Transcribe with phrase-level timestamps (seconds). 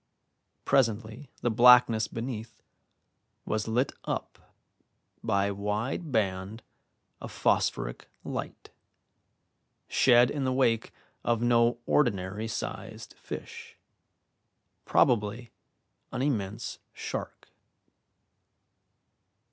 [0.65, 2.59] Presently the blackness beneath
[3.45, 4.51] was lit up
[5.23, 6.63] by a wide band
[7.19, 8.71] of phosphoric light,
[9.87, 10.91] shed in the wake
[11.23, 13.77] of no ordinary sized fish,
[14.85, 15.51] probably
[16.11, 17.51] an immense shark.